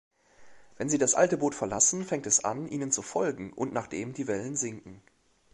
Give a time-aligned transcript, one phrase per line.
[0.77, 4.25] Wenn sie das alte Boot verlassen, fängt es an, ihnen zu folgen, und nachdem die
[4.27, 4.99] Wellen sinken.